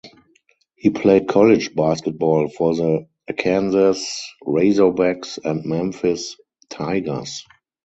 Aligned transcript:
He 0.77 0.89
played 0.89 1.27
college 1.27 1.75
basketball 1.75 2.47
for 2.47 2.73
the 2.73 3.07
Arkansas 3.29 3.93
Razorbacks 4.43 5.37
and 5.45 5.63
Memphis 5.63 6.37
Tigers. 6.71 7.45